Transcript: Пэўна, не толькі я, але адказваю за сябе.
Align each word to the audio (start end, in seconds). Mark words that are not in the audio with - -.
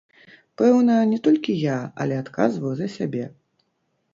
Пэўна, 0.61 0.95
не 1.11 1.19
толькі 1.27 1.55
я, 1.65 1.77
але 2.07 2.17
адказваю 2.23 2.73
за 2.81 2.87
сябе. 2.97 3.25